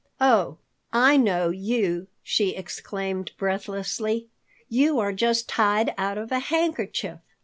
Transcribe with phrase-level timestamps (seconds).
[0.33, 0.57] ]"Oh,
[0.91, 4.29] I know you!" she exclaimed breathlessly.
[4.67, 7.19] "You are just tied out of a handkerchief.